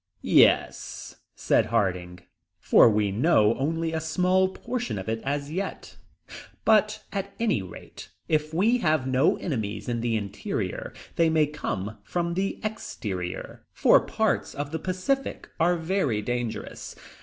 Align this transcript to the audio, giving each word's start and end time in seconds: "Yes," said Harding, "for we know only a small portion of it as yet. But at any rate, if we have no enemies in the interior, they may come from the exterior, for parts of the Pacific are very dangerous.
"Yes," 0.23 1.17
said 1.35 1.67
Harding, 1.67 2.21
"for 2.59 2.89
we 2.89 3.11
know 3.11 3.53
only 3.59 3.93
a 3.93 4.01
small 4.01 4.47
portion 4.47 4.97
of 4.97 5.07
it 5.07 5.21
as 5.23 5.51
yet. 5.51 5.97
But 6.65 7.03
at 7.13 7.35
any 7.39 7.61
rate, 7.61 8.09
if 8.27 8.51
we 8.51 8.79
have 8.79 9.05
no 9.05 9.35
enemies 9.37 9.87
in 9.87 10.01
the 10.01 10.15
interior, 10.17 10.91
they 11.17 11.29
may 11.29 11.45
come 11.45 11.99
from 12.03 12.33
the 12.33 12.59
exterior, 12.63 13.63
for 13.73 13.99
parts 14.03 14.55
of 14.55 14.71
the 14.71 14.79
Pacific 14.79 15.47
are 15.59 15.75
very 15.77 16.23
dangerous. 16.23 16.95